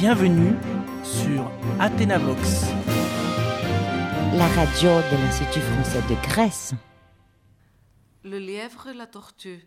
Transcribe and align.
Bienvenue 0.00 0.54
sur 1.02 1.50
Athénavox, 1.80 2.66
la 4.32 4.46
radio 4.46 4.90
de 4.90 5.16
l'Institut 5.16 5.60
français 5.60 6.02
de 6.02 6.14
Grèce. 6.28 6.72
Le 8.22 8.38
lièvre 8.38 8.90
et 8.90 8.94
la 8.94 9.08
tortue. 9.08 9.66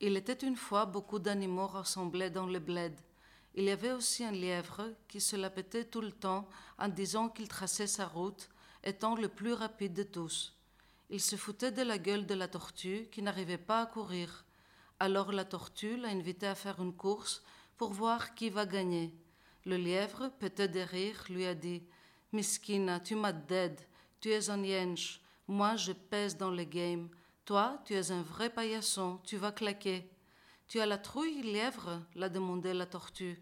Il 0.00 0.16
était 0.16 0.46
une 0.46 0.54
fois 0.54 0.86
beaucoup 0.86 1.18
d'animaux 1.18 1.66
rassemblés 1.66 2.30
dans 2.30 2.46
le 2.46 2.60
bled. 2.60 2.94
Il 3.56 3.64
y 3.64 3.70
avait 3.72 3.90
aussi 3.90 4.22
un 4.22 4.30
lièvre 4.30 4.90
qui 5.08 5.20
se 5.20 5.34
la 5.34 5.50
pétait 5.50 5.82
tout 5.82 6.02
le 6.02 6.12
temps 6.12 6.48
en 6.78 6.86
disant 6.86 7.28
qu'il 7.28 7.48
traçait 7.48 7.88
sa 7.88 8.06
route, 8.06 8.50
étant 8.84 9.16
le 9.16 9.26
plus 9.26 9.54
rapide 9.54 9.94
de 9.94 10.04
tous. 10.04 10.56
Il 11.10 11.20
se 11.20 11.34
foutait 11.34 11.72
de 11.72 11.82
la 11.82 11.98
gueule 11.98 12.26
de 12.26 12.34
la 12.34 12.46
tortue 12.46 13.08
qui 13.10 13.22
n'arrivait 13.22 13.58
pas 13.58 13.82
à 13.82 13.86
courir. 13.86 14.44
Alors 15.00 15.32
la 15.32 15.44
tortue 15.44 15.96
l'a 15.96 16.10
invité 16.10 16.46
à 16.46 16.54
faire 16.54 16.80
une 16.80 16.94
course 16.94 17.42
pour 17.76 17.92
voir 17.92 18.36
qui 18.36 18.50
va 18.50 18.66
gagner. 18.66 19.12
Le 19.66 19.76
lièvre, 19.76 20.30
pété 20.38 20.68
de 20.68 20.80
rire, 20.80 21.24
lui 21.30 21.46
a 21.46 21.54
dit 21.54 21.82
Miskina, 22.32 23.00
tu 23.00 23.14
m'as 23.14 23.32
dead, 23.32 23.80
tu 24.20 24.30
es 24.30 24.50
un 24.50 24.62
yench, 24.62 25.20
moi 25.48 25.76
je 25.76 25.92
pèse 25.92 26.36
dans 26.36 26.50
le 26.50 26.64
game. 26.64 27.08
Toi, 27.44 27.80
tu 27.84 27.94
es 27.94 28.10
un 28.10 28.22
vrai 28.22 28.50
paillasson, 28.50 29.20
tu 29.24 29.36
vas 29.36 29.52
claquer. 29.52 30.10
Tu 30.68 30.80
as 30.80 30.86
la 30.86 30.98
trouille, 30.98 31.42
lièvre 31.42 32.02
l'a 32.14 32.28
demandé 32.28 32.74
la 32.74 32.86
tortue. 32.86 33.38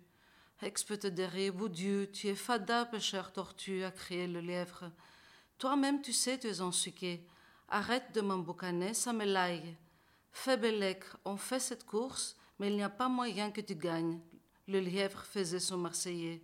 Expete 0.61 1.07
de 1.07 1.25
rire, 1.25 1.69
Dieu, 1.69 2.09
tu 2.12 2.29
es 2.29 2.37
fada, 2.37 2.84
pêcheur 2.87 3.33
tortue, 3.33 3.83
a 3.83 3.91
crié 3.91 4.29
le 4.29 4.41
lièvre. 4.41 4.93
Toi-même, 5.59 6.03
tu 6.03 6.12
sais, 6.12 6.39
tu 6.39 6.47
es 6.47 6.61
ensuqué. 6.61 7.27
Arrête 7.69 8.12
de 8.15 8.20
m'emboucaner, 8.20 8.95
ça 8.95 9.12
me 9.12 9.25
laille. 9.25 9.77
Fais 10.31 10.59
on 11.25 11.37
fait 11.37 11.61
cette 11.61 11.84
course, 11.84 12.37
mais 12.59 12.69
il 12.69 12.77
n'y 12.77 12.83
a 12.83 12.89
pas 12.89 13.09
moyen 13.09 13.51
que 13.51 13.61
tu 13.61 13.75
gagnes. 13.75 14.20
Le 14.73 14.81
lièvre 14.81 15.23
faisait 15.25 15.61
son 15.61 15.77
Marseillais. 15.77 16.43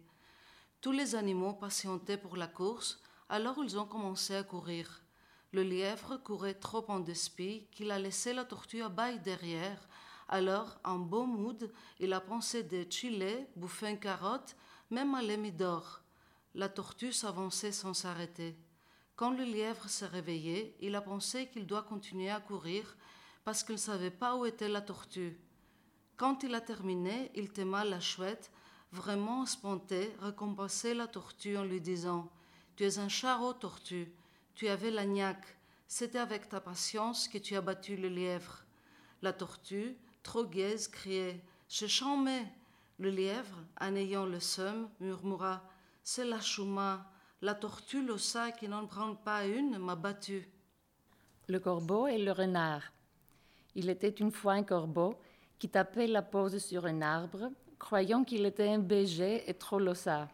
Tous 0.83 0.93
les 0.93 1.15
animaux 1.15 1.55
patientaient 1.55 2.19
pour 2.19 2.37
la 2.37 2.47
course, 2.47 3.01
alors 3.31 3.57
ils 3.65 3.79
ont 3.79 3.87
commencé 3.87 4.35
à 4.35 4.43
courir. 4.43 5.03
Le 5.53 5.63
lièvre 5.63 6.19
courait 6.23 6.53
trop 6.53 6.85
en 6.89 7.01
despit 7.01 7.67
qu'il 7.73 7.91
a 7.91 7.99
laissé 7.99 8.35
la 8.35 8.45
tortue 8.45 8.83
à 8.83 8.91
bail 8.91 9.19
derrière. 9.21 9.89
Alors, 10.29 10.79
en 10.85 10.99
beau 10.99 11.25
mood, 11.25 11.73
il 12.01 12.13
a 12.13 12.21
pensé 12.21 12.63
de 12.63 12.85
chiller, 12.91 13.47
bouffer 13.57 13.89
une 13.89 13.99
carotte, 13.99 14.57
même 14.91 15.15
à 15.15 15.23
l'émidor. 15.23 16.03
La 16.55 16.69
tortue 16.69 17.15
s'avançait 17.15 17.73
sans 17.73 17.95
s'arrêter. 17.95 18.59
Quand 19.17 19.31
le 19.31 19.45
lièvre 19.45 19.89
s'est 19.89 20.05
réveillé, 20.05 20.77
il 20.81 20.95
a 20.97 21.01
pensé 21.01 21.49
qu'il 21.49 21.67
doit 21.67 21.85
continuer 21.85 22.29
à 22.29 22.41
courir 22.41 22.95
parce 23.43 23.65
qu'il 23.65 23.77
ne 23.77 23.81
savait 23.81 24.11
pas 24.11 24.37
où 24.37 24.45
était 24.45 24.69
la 24.69 24.83
tortue. 24.83 25.41
Quand 26.19 26.43
il 26.43 26.55
a 26.55 26.61
terminé, 26.61 27.31
il 27.35 27.51
t'aima 27.51 27.85
la 27.85 28.01
chouette, 28.01 28.51
vraiment 28.93 29.45
espanté, 29.45 30.13
récompensait 30.21 30.93
la 30.93 31.07
tortue 31.07 31.57
en 31.57 31.65
lui 31.65 31.81
disant 31.81 32.29
Tu 32.77 32.85
es 32.85 32.99
un 32.99 33.09
charreau, 33.09 33.55
tortue, 33.55 34.13
tu 34.55 34.69
avais 34.69 34.91
la 34.91 35.07
niaque, 35.07 35.57
c'était 35.87 36.19
avec 36.19 36.49
ta 36.49 36.61
patience 36.61 37.29
que 37.29 37.39
tu 37.39 37.55
as 37.55 37.61
battu 37.61 37.97
le 37.97 38.09
lièvre. 38.09 38.65
La 39.23 39.33
tortue, 39.33 39.97
trop 40.23 40.45
gaise, 40.45 40.89
criait 40.89 41.41
Je 41.71 41.87
chambais. 41.87 42.47
Le 42.99 43.11
lièvre, 43.11 43.63
en 43.81 43.95
ayant 43.95 44.27
le 44.27 44.41
seum, 44.41 44.91
murmura 45.01 45.63
C'est 46.03 46.25
la 46.25 46.41
chouma 46.41 47.11
la 47.41 47.55
tortue 47.55 48.05
l'ossa 48.05 48.51
qui 48.51 48.69
n'en 48.69 48.87
prend 48.87 49.15
pas 49.15 49.47
une 49.47 49.79
m'a 49.79 49.95
battu. 49.95 50.49
Le 51.47 51.61
corbeau 51.61 52.09
et 52.09 52.19
le 52.19 52.33
renard. 52.33 52.83
Il 53.77 53.89
était 53.91 54.09
une 54.09 54.33
fois 54.33 54.55
un 54.55 54.65
corbeau 54.65 55.17
qui 55.59 55.69
tapait 55.69 56.07
la 56.07 56.23
pose 56.23 56.59
sur 56.59 56.87
un 56.87 57.03
arbre, 57.03 57.51
croyant 57.79 58.25
qu'il 58.25 58.47
était 58.47 58.69
un 58.69 58.79
béger 58.79 59.49
et 59.49 59.55
trop 59.55 59.79
lossa. 59.79 60.29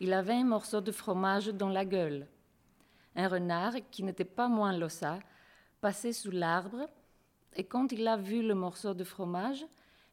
Il 0.00 0.12
avait 0.12 0.34
un 0.34 0.44
morceau 0.44 0.80
de 0.80 0.92
fromage 0.92 1.48
dans 1.48 1.68
la 1.68 1.84
gueule. 1.84 2.26
Un 3.16 3.28
renard, 3.28 3.74
qui 3.90 4.02
n'était 4.02 4.24
pas 4.24 4.48
moins 4.48 4.76
lossa, 4.76 5.18
passait 5.80 6.12
sous 6.12 6.30
l'arbre, 6.30 6.88
et 7.54 7.64
quand 7.64 7.92
il 7.92 8.06
a 8.06 8.16
vu 8.16 8.42
le 8.42 8.54
morceau 8.54 8.94
de 8.94 9.04
fromage, 9.04 9.66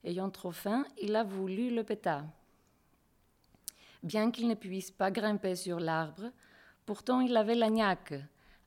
ayant 0.03 0.29
trop 0.29 0.51
faim, 0.51 0.85
il 1.01 1.15
a 1.15 1.23
voulu 1.23 1.73
le 1.73 1.83
péter. 1.83 2.19
Bien 4.03 4.31
qu'il 4.31 4.47
ne 4.47 4.55
puisse 4.55 4.91
pas 4.91 5.11
grimper 5.11 5.55
sur 5.55 5.79
l'arbre, 5.79 6.31
pourtant 6.85 7.21
il 7.21 7.35
avait 7.35 7.55
la 7.55 7.69
niaque. 7.69 8.15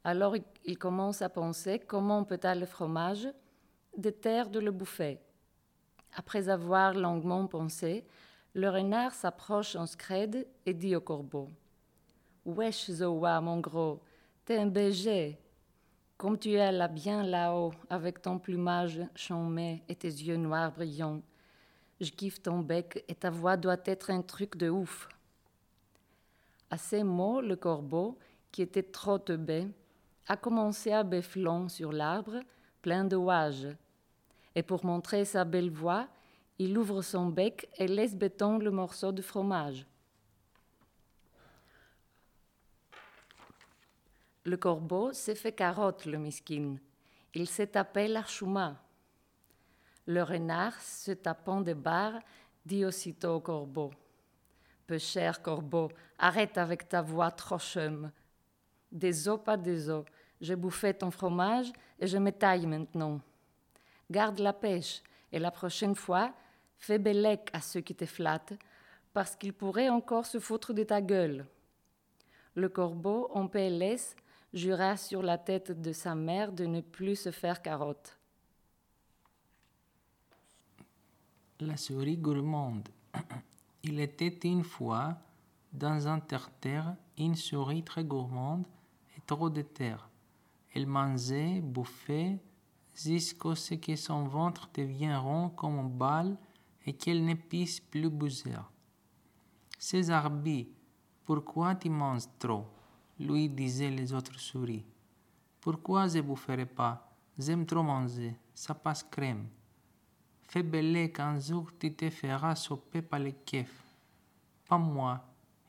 Alors 0.05 0.37
il 0.65 0.79
commence 0.79 1.23
à 1.23 1.29
penser 1.29 1.79
comment 1.79 2.25
peut-être 2.25 2.59
le 2.59 2.67
fromage 2.67 3.29
de 3.97 4.11
terre 4.11 4.51
de 4.51 4.61
le 4.61 4.71
bouffer. 4.71 5.19
Après 6.15 6.49
avoir 6.49 6.95
longuement 6.95 7.47
pensé, 7.47 8.05
le 8.55 8.69
renard 8.69 9.15
s'approche 9.15 9.77
en 9.77 9.87
scred 9.87 10.47
et 10.67 10.75
dit 10.75 10.97
au 10.97 11.01
corbeau 11.01 11.49
Wesh, 12.45 12.91
Zoa, 12.91 13.41
mon 13.41 13.61
gros, 13.61 14.01
t'es 14.45 14.57
un 14.57 14.67
BG. 14.67 15.39
Comme 16.17 16.39
tu 16.39 16.53
es 16.53 16.73
là 16.73 16.89
bien 16.89 17.23
là-haut, 17.23 17.73
avec 17.89 18.21
ton 18.21 18.39
plumage 18.39 19.01
chômé 19.15 19.83
et 19.89 19.95
tes 19.95 20.09
yeux 20.09 20.37
noirs 20.37 20.73
brillants, 20.73 21.23
je 22.01 22.11
kiffe 22.11 22.43
ton 22.43 22.61
bec 22.61 23.05
et 23.09 23.15
ta 23.15 23.31
voix 23.31 23.57
doit 23.57 23.81
être 23.85 24.11
un 24.11 24.23
truc 24.23 24.57
de 24.57 24.69
ouf. 24.69 25.09
À 26.71 26.79
ces 26.79 27.05
mots, 27.05 27.41
le 27.41 27.57
corbeau, 27.57 28.19
qui 28.51 28.63
était 28.63 28.83
trop 28.83 29.19
teubé, 29.19 29.69
a 30.27 30.37
commencé 30.37 30.93
à 30.93 31.03
béflon 31.03 31.69
sur 31.69 31.93
l'arbre, 31.93 32.41
plein 32.83 33.05
de 33.05 33.17
ouages. 33.17 33.69
Et 34.55 34.63
pour 34.63 34.85
montrer 34.85 35.25
sa 35.25 35.45
belle 35.45 35.71
voix, 35.71 36.09
il 36.59 36.77
ouvre 36.77 37.03
son 37.03 37.27
bec 37.27 37.69
et 37.79 37.87
laisse 37.87 38.17
béton 38.17 38.59
le 38.59 38.71
morceau 38.71 39.13
de 39.13 39.23
fromage. 39.23 39.87
Le 44.45 44.57
corbeau 44.57 45.13
s'est 45.13 45.35
fait 45.35 45.53
carotte, 45.53 46.07
le 46.07 46.19
miskin. 46.19 46.77
Il 47.35 47.47
s'est 47.47 47.69
tapé 47.69 48.09
l'archouma. 48.09 48.77
Le 50.07 50.23
renard, 50.23 50.81
se 50.81 51.13
tapant 51.13 51.61
des 51.61 51.75
barres, 51.75 52.21
dit 52.65 52.85
aussitôt 52.85 53.35
au 53.35 53.41
corbeau 53.41 53.93
peu 54.91 54.99
cher 54.99 55.41
corbeau, 55.41 55.89
arrête 56.19 56.59
avec 56.59 56.89
ta 56.89 57.01
voix 57.01 57.31
trop 57.31 57.61
chum. 57.61 58.11
Des 58.91 59.29
os, 59.29 59.39
pas 59.41 59.57
des 59.57 59.89
os. 59.89 60.05
J'ai 60.41 60.57
bouffé 60.57 60.95
ton 60.95 61.11
fromage 61.11 61.73
et 61.99 62.07
je 62.07 62.19
me 62.19 62.31
taille 62.31 62.67
maintenant. 62.67 63.21
Garde 64.11 64.39
la 64.39 64.53
pêche 64.53 65.03
et 65.33 65.39
la 65.39 65.51
prochaine 65.51 65.95
fois, 65.95 66.33
fais 66.79 66.99
bellec 66.99 67.51
à 67.53 67.61
ceux 67.61 67.81
qui 67.81 67.95
te 67.95 68.07
flattent, 68.07 68.59
parce 69.13 69.37
qu'ils 69.37 69.53
pourraient 69.53 69.89
encore 69.89 70.27
se 70.27 70.41
foutre 70.41 70.73
de 70.73 70.83
ta 70.83 71.01
gueule. 71.01 71.47
Le 72.55 72.69
corbeau, 72.69 73.29
en 73.33 73.47
PLS, 73.47 74.17
jura 74.53 74.97
sur 74.97 75.23
la 75.23 75.39
tête 75.39 75.81
de 75.81 75.93
sa 75.93 76.15
mère 76.15 76.53
de 76.53 76.67
ne 76.67 76.81
plus 76.81 77.17
se 77.17 77.31
faire 77.31 77.63
carotte. 77.63 78.19
La 81.61 81.77
souris 81.77 82.17
gourmande. 82.17 82.89
Il 83.83 84.01
était 84.01 84.39
une 84.45 84.65
fois, 84.65 85.19
dans 85.73 86.09
un 86.09 86.19
terre-terre, 86.19 86.97
une 87.19 87.37
souris 87.37 87.85
très 87.85 88.05
gourmande 88.05 88.65
et 89.17 89.21
trop 89.27 89.51
de 89.51 89.63
terre. 89.63 90.10
Elle 90.73 90.87
mangeait, 90.87 91.61
bouffait, 91.61 92.39
jusqu'à 92.95 93.55
ce 93.55 93.75
que 93.75 93.97
son 93.97 94.25
ventre 94.25 94.69
devienne 94.75 95.17
rond 95.17 95.51
comme 95.51 95.79
un 95.79 95.85
bal 95.85 96.37
et 96.87 96.93
qu'elle 96.93 97.25
ne 97.25 97.35
puisse 97.35 97.81
plus 97.81 98.09
bouger. 98.09 98.57
César 99.79 100.31
B, 100.31 100.67
pourquoi 101.25 101.75
tu 101.75 101.91
manges 101.91 102.29
trop? 102.39 102.67
lui 103.19 103.49
disaient 103.49 103.91
les 103.91 104.15
autres 104.15 104.39
souris. 104.39 104.85
Pourquoi 105.61 106.09
je 106.09 106.21
boufferai 106.21 106.65
pas? 106.65 107.07
J'aime 107.39 107.67
trop 107.67 107.83
manger, 107.83 108.35
ça 108.55 108.75
passe 108.75 109.03
crème. 109.03 109.47
Fais 110.43 110.63
belle 110.63 111.13
qu'un 111.13 111.39
jour 111.39 111.71
tu 111.79 111.95
te 111.95 112.09
feras 112.11 112.55
choper 112.55 113.03
par 113.03 113.21
le 113.21 113.31
kef. 113.31 113.85
Pas 114.67 114.79
moi. 114.79 115.21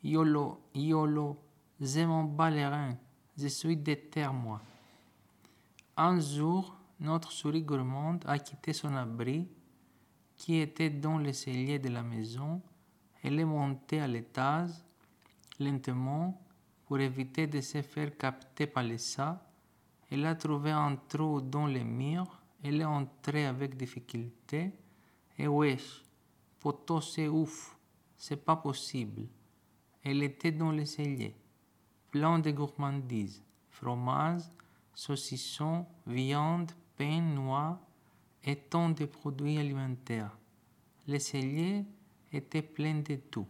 Yolo, 0.03 0.61
yolo, 0.73 1.37
j'ai 1.79 2.05
mon 2.05 2.23
balerin. 2.23 2.95
Je 3.37 3.47
suis 3.47 3.77
déter, 3.77 4.27
moi. 4.29 4.59
Un 5.97 6.19
jour, 6.19 6.75
notre 6.99 7.31
souris 7.31 7.63
gourmande 7.63 8.23
a 8.27 8.39
quitté 8.39 8.73
son 8.73 8.95
abri, 8.95 9.47
qui 10.35 10.57
était 10.57 10.89
dans 10.89 11.17
le 11.17 11.33
cellier 11.33 11.79
de 11.79 11.89
la 11.89 12.03
maison. 12.03 12.61
Elle 13.23 13.39
est 13.39 13.45
montée 13.45 13.99
à 13.99 14.07
l'étage, 14.07 14.71
lentement, 15.59 16.41
pour 16.85 16.99
éviter 16.99 17.47
de 17.47 17.61
se 17.61 17.81
faire 17.81 18.17
capter 18.17 18.67
par 18.67 18.83
les 18.83 18.97
chats. 18.97 19.41
Elle 20.09 20.25
a 20.25 20.35
trouvé 20.35 20.71
un 20.71 20.95
trou 20.95 21.41
dans 21.41 21.67
les 21.67 21.83
murs 21.83 22.41
elle 22.63 22.81
est 22.81 22.85
entrée 22.85 23.45
avec 23.45 23.75
difficulté. 23.75 24.71
Et 25.37 25.47
wesh, 25.47 26.03
poteau 26.59 27.01
c'est 27.01 27.27
ouf, 27.27 27.75
c'est 28.15 28.43
pas 28.45 28.55
possible. 28.55 29.27
Elle 30.03 30.23
était 30.23 30.51
dans 30.51 30.71
le 30.71 30.85
cellier, 30.85 31.35
plein 32.11 32.39
de 32.39 32.51
gourmandises, 32.51 33.43
fromage, 33.69 34.43
saucisson, 34.93 35.85
viande, 36.05 36.71
pain, 36.97 37.21
noix 37.21 37.79
et 38.43 38.55
tant 38.55 38.89
de 38.89 39.05
produits 39.05 39.57
alimentaires. 39.57 40.37
Le 41.07 41.19
cellier 41.19 41.85
était 42.31 42.61
plein 42.61 42.95
de 43.01 43.15
tout. 43.15 43.47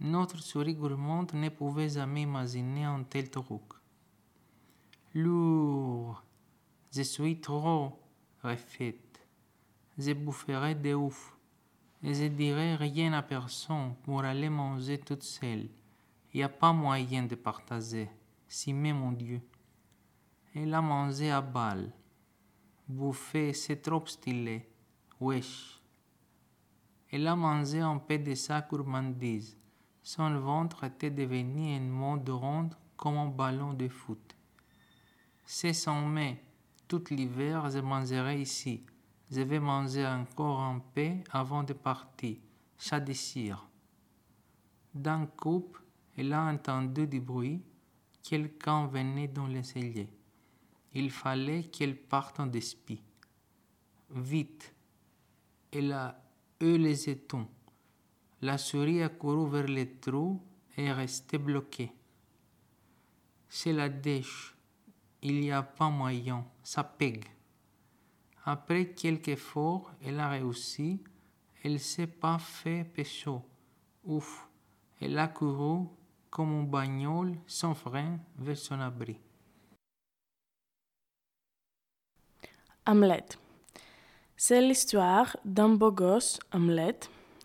Notre 0.00 0.38
souris 0.38 0.74
gourmande 0.74 1.34
ne 1.34 1.48
pouvait 1.50 1.90
jamais 1.90 2.22
imaginer 2.22 2.84
un 2.84 3.02
tel 3.02 3.28
truc. 3.28 3.62
Lourd, 5.14 6.22
je 6.92 7.02
suis 7.02 7.40
trop 7.40 8.00
refaite. 8.42 9.26
Je 9.98 10.12
boufferai 10.12 10.74
de 10.74 10.94
ouf. 10.94 11.36
Et 12.02 12.14
je 12.14 12.24
dirai 12.24 12.76
rien 12.76 13.12
à 13.12 13.22
personne 13.22 13.94
pour 14.02 14.24
aller 14.24 14.48
manger 14.48 14.98
toute 14.98 15.22
seule. 15.22 15.68
Il 16.32 16.38
n'y 16.38 16.42
a 16.42 16.48
pas 16.48 16.72
moyen 16.72 17.24
de 17.24 17.34
partager. 17.34 18.08
Si 18.48 18.72
mais 18.72 18.94
mon 18.94 19.12
Dieu. 19.12 19.42
Elle 20.52 20.74
a 20.74 20.82
mangé 20.82 21.30
à 21.30 21.40
balle. 21.40 21.92
Bouffer, 22.88 23.52
c'est 23.52 23.82
trop 23.82 24.04
stylé. 24.04 24.68
Wesh. 25.20 25.80
Elle 27.08 27.28
a 27.28 27.36
mangé 27.36 27.78
un 27.78 27.98
peu 27.98 28.18
de 28.18 28.34
sa 28.34 28.60
gourmandise. 28.60 29.56
Son 30.02 30.40
ventre 30.40 30.82
était 30.84 31.10
devenu 31.10 31.76
un 31.76 31.80
monde 31.80 32.28
ronde 32.28 32.74
comme 32.96 33.16
un 33.18 33.28
ballon 33.28 33.74
de 33.74 33.86
foot. 33.88 34.34
C'est 35.44 35.72
son 35.72 36.06
mai. 36.06 36.42
Tout 36.88 37.04
l'hiver, 37.10 37.70
je 37.70 37.78
mangerai 37.78 38.40
ici. 38.40 38.84
Je 39.30 39.42
vais 39.42 39.60
manger 39.60 40.04
encore 40.04 40.60
un 40.60 40.80
peu 40.92 41.12
avant 41.30 41.62
de 41.62 41.74
partir. 41.74 42.38
Ça 42.76 42.98
désire. 42.98 43.68
D'un 44.92 45.26
coup, 45.26 45.72
elle 46.16 46.32
a 46.32 46.42
entendu 46.42 47.06
du 47.06 47.20
bruit. 47.20 47.62
Quelqu'un 48.24 48.88
venait 48.88 49.28
dans 49.28 49.46
les 49.46 49.62
celliers. 49.62 50.10
Il 50.92 51.10
fallait 51.10 51.64
qu'elle 51.64 51.96
parte 51.96 52.40
en 52.40 52.46
despit. 52.46 53.02
Vite. 54.10 54.74
Elle 55.72 55.92
a 55.92 56.20
eu 56.60 56.76
les 56.78 57.08
étons. 57.08 57.46
La 58.42 58.58
souris 58.58 59.02
a 59.02 59.08
couru 59.08 59.48
vers 59.48 59.68
les 59.68 59.98
trous 59.98 60.42
et 60.76 60.84
est 60.86 60.92
restée 60.92 61.38
bloquée. 61.38 61.92
C'est 63.48 63.72
la 63.72 63.88
dèche. 63.88 64.56
Il 65.22 65.40
n'y 65.40 65.52
a 65.52 65.62
pas 65.62 65.90
moyen. 65.90 66.44
Ça 66.62 66.82
pègue. 66.82 67.26
Après 68.44 68.88
quelques 68.94 69.28
efforts, 69.28 69.92
elle 70.02 70.18
a 70.18 70.28
réussi. 70.28 71.00
Elle 71.62 71.78
s'est 71.78 72.06
pas 72.06 72.38
fait 72.38 72.84
pécho. 72.84 73.42
Ouf. 74.04 74.48
Elle 75.00 75.18
a 75.18 75.28
couru 75.28 75.86
comme 76.30 76.60
un 76.60 76.62
bagnole 76.62 77.36
sans 77.46 77.74
frein 77.74 78.18
vers 78.38 78.56
son 78.56 78.80
abri. 78.80 79.18
Hamlet. 82.86 83.24
C'est 84.36 84.60
l'histoire 84.60 85.36
d'un 85.44 85.70
beau 85.70 85.92
gosse, 85.92 86.38
Hamlet, 86.52 86.98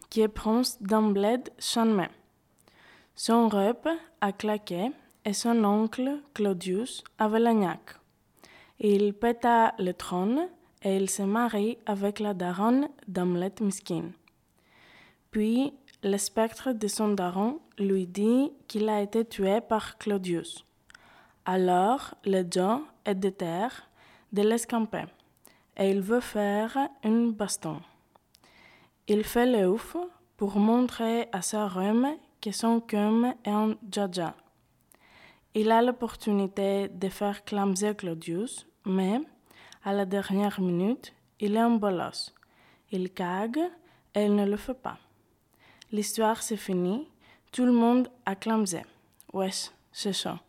qui 0.09 0.21
est 0.21 0.27
prince 0.27 0.81
d'un 0.81 1.11
bled. 1.11 1.49
Son 3.15 3.49
rep 3.49 3.87
a 4.21 4.31
claqué 4.31 4.91
et 5.25 5.33
son 5.33 5.63
oncle 5.63 6.21
Claudius 6.33 7.03
avait 7.17 7.39
l'agnac. 7.39 7.97
Il 8.79 9.13
péta 9.13 9.73
le 9.79 9.93
trône 9.93 10.47
et 10.83 10.95
il 10.97 11.09
se 11.09 11.23
marie 11.23 11.77
avec 11.85 12.19
la 12.19 12.33
daronne 12.33 12.87
d'Hamlet 13.07 13.53
Miskin. 13.61 14.11
Puis 15.31 15.73
le 16.03 16.17
spectre 16.17 16.71
de 16.71 16.87
son 16.87 17.09
daron 17.09 17.59
lui 17.77 18.07
dit 18.07 18.51
qu'il 18.67 18.87
a 18.89 19.01
été 19.01 19.25
tué 19.25 19.59
par 19.59 19.97
Claudius. 19.97 20.65
Alors 21.45 22.15
le 22.23 22.43
Joe 22.49 22.81
est 23.05 23.15
de 23.15 23.29
terre 23.29 23.89
de 24.31 24.41
l'escamper 24.41 25.05
et 25.77 25.89
il 25.89 26.01
veut 26.01 26.21
faire 26.21 26.77
une 27.03 27.31
baston. 27.31 27.81
Il 29.07 29.23
fait 29.23 29.45
le 29.45 29.69
ouf 29.69 29.95
pour 30.37 30.57
montrer 30.57 31.27
à 31.31 31.41
sa 31.41 31.67
rhum 31.67 32.07
que 32.41 32.51
son 32.51 32.79
cum 32.79 33.33
est 33.43 33.49
un 33.49 33.75
jaja. 33.91 34.35
Il 35.53 35.71
a 35.71 35.81
l'opportunité 35.81 36.89
de 36.89 37.09
faire 37.09 37.45
clamser 37.45 37.95
Claudius, 37.95 38.67
mais 38.85 39.21
à 39.83 39.93
la 39.93 40.05
dernière 40.05 40.59
minute, 40.59 41.13
il 41.39 41.55
est 41.55 41.59
un 41.59 41.71
bolos. 41.71 42.33
Il 42.91 43.11
cague 43.11 43.61
et 44.13 44.25
il 44.25 44.35
ne 44.35 44.45
le 44.45 44.57
fait 44.57 44.73
pas. 44.73 44.97
L'histoire 45.91 46.41
s'est 46.41 46.57
finie, 46.57 47.07
tout 47.51 47.65
le 47.65 47.71
monde 47.71 48.09
a 48.25 48.35
clamsé. 48.35 48.81
Wesh, 49.33 49.71
c'est 49.91 50.13
ça. 50.13 50.39